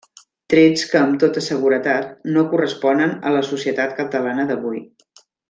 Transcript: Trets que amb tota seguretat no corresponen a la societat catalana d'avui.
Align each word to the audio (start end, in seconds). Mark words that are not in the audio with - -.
Trets 0.51 0.85
que 0.93 1.01
amb 1.07 1.19
tota 1.23 1.43
seguretat 1.47 2.09
no 2.37 2.45
corresponen 2.55 3.13
a 3.29 3.35
la 3.37 3.45
societat 3.51 3.95
catalana 4.01 4.49
d'avui. 4.55 4.83